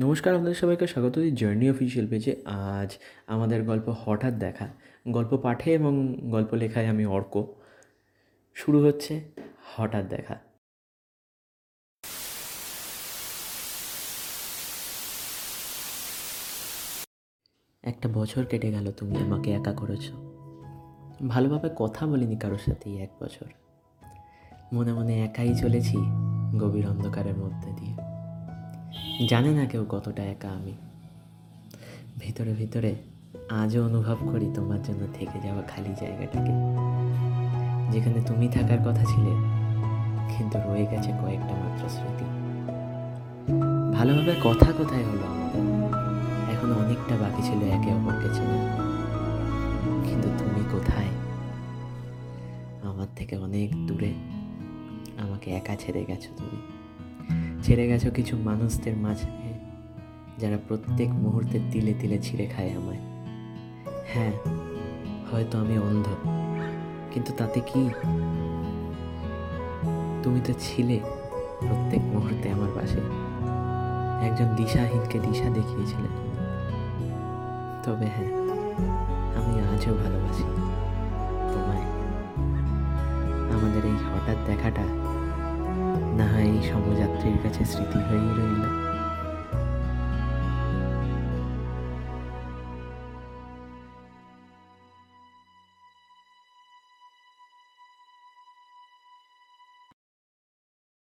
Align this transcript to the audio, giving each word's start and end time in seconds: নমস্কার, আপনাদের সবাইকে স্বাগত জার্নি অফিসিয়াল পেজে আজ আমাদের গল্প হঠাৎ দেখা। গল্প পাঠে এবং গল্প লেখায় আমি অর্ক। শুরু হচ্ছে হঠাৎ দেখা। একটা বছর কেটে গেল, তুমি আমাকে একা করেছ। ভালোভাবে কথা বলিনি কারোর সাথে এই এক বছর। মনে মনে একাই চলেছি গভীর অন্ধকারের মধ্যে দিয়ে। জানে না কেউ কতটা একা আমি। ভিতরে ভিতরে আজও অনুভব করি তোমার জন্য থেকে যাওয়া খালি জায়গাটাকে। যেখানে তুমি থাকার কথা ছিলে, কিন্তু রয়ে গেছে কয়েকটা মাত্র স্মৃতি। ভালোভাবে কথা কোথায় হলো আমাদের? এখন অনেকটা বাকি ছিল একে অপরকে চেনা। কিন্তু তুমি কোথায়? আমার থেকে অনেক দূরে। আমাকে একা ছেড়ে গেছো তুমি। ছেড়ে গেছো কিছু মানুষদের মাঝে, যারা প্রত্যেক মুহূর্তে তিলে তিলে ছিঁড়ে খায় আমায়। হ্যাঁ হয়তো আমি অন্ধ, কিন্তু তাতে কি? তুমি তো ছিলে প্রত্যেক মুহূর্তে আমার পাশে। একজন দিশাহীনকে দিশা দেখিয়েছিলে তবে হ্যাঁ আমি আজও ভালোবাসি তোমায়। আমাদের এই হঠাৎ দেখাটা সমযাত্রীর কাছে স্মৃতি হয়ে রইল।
নমস্কার, 0.00 0.34
আপনাদের 0.34 0.54
সবাইকে 0.54 0.86
স্বাগত 0.86 1.18
জার্নি 1.18 1.70
অফিসিয়াল 1.70 2.08
পেজে 2.08 2.42
আজ 2.44 2.98
আমাদের 3.26 3.62
গল্প 3.62 3.94
হঠাৎ 4.04 4.34
দেখা। 4.34 4.68
গল্প 5.08 5.36
পাঠে 5.36 5.74
এবং 5.74 6.16
গল্প 6.30 6.54
লেখায় 6.54 6.86
আমি 6.86 7.06
অর্ক। 7.06 7.44
শুরু 8.54 8.84
হচ্ছে 8.84 9.20
হঠাৎ 9.76 10.04
দেখা। 10.04 10.38
একটা 17.82 18.08
বছর 18.14 18.44
কেটে 18.44 18.70
গেল, 18.70 18.92
তুমি 18.92 19.16
আমাকে 19.16 19.52
একা 19.52 19.72
করেছ। 19.72 20.12
ভালোভাবে 21.28 21.70
কথা 21.76 22.06
বলিনি 22.06 22.36
কারোর 22.36 22.58
সাথে 22.58 22.90
এই 22.90 22.98
এক 22.98 23.10
বছর। 23.20 23.46
মনে 24.72 24.92
মনে 24.92 25.24
একাই 25.24 25.54
চলেছি 25.54 25.96
গভীর 26.58 26.88
অন্ধকারের 26.88 27.36
মধ্যে 27.36 27.70
দিয়ে। 27.70 28.07
জানে 29.26 29.50
না 29.50 29.66
কেউ 29.66 29.86
কতটা 29.88 30.24
একা 30.24 30.48
আমি। 30.48 30.72
ভিতরে 32.18 32.52
ভিতরে 32.52 32.94
আজও 33.50 33.84
অনুভব 33.84 34.16
করি 34.32 34.52
তোমার 34.54 34.82
জন্য 34.82 35.06
থেকে 35.14 35.40
যাওয়া 35.40 35.62
খালি 35.62 35.94
জায়গাটাকে। 36.00 36.52
যেখানে 37.92 38.24
তুমি 38.26 38.48
থাকার 38.48 38.78
কথা 38.78 39.04
ছিলে, 39.04 39.30
কিন্তু 40.38 40.58
রয়ে 40.58 40.86
গেছে 40.86 41.12
কয়েকটা 41.22 41.54
মাত্র 41.54 41.88
স্মৃতি। 41.88 42.24
ভালোভাবে 43.94 44.34
কথা 44.44 44.72
কোথায় 44.72 45.04
হলো 45.04 45.26
আমাদের? 45.26 45.60
এখন 46.52 46.72
অনেকটা 46.72 47.16
বাকি 47.16 47.42
ছিল 47.42 47.62
একে 47.62 47.92
অপরকে 47.92 48.28
চেনা। 48.34 48.58
কিন্তু 50.04 50.28
তুমি 50.38 50.62
কোথায়? 50.72 51.08
আমার 52.82 53.06
থেকে 53.16 53.36
অনেক 53.36 53.86
দূরে। 53.86 54.14
আমাকে 55.18 55.50
একা 55.50 55.76
ছেড়ে 55.76 56.04
গেছো 56.04 56.30
তুমি। 56.38 56.77
ছেড়ে 57.68 57.86
গেছো 57.86 58.08
কিছু 58.10 58.34
মানুষদের 58.44 58.96
মাঝে, 58.96 59.28
যারা 60.38 60.58
প্রত্যেক 60.68 61.08
মুহূর্তে 61.24 61.56
তিলে 61.72 61.92
তিলে 62.00 62.18
ছিঁড়ে 62.18 62.46
খায় 62.46 62.70
আমায়। 62.78 63.02
হ্যাঁ 64.12 64.34
হয়তো 65.30 65.54
আমি 65.62 65.76
অন্ধ, 65.78 66.06
কিন্তু 67.12 67.30
তাতে 67.36 67.60
কি? 67.60 67.82
তুমি 70.22 70.40
তো 70.46 70.52
ছিলে 70.60 70.96
প্রত্যেক 71.66 72.02
মুহূর্তে 72.14 72.46
আমার 72.50 72.70
পাশে। 72.74 73.00
একজন 74.26 74.48
দিশাহীনকে 74.58 75.18
দিশা 75.26 75.48
দেখিয়েছিলে 75.58 76.10
তবে 77.84 78.06
হ্যাঁ 78.14 78.30
আমি 79.38 79.52
আজও 79.72 79.92
ভালোবাসি 80.02 80.44
তোমায়। 81.52 81.84
আমাদের 83.54 83.82
এই 83.90 83.98
হঠাৎ 84.08 84.38
দেখাটা 84.46 84.86
সমযাত্রীর 86.70 87.36
কাছে 87.42 87.62
স্মৃতি 87.64 87.98
হয়ে 88.06 88.28
রইল। 88.38 88.87